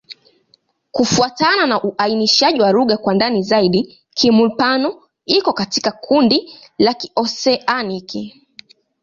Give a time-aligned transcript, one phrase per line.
[0.91, 8.47] Kufuatana na uainishaji wa lugha kwa ndani zaidi, Kimur-Pano iko katika kundi la Kioseaniki.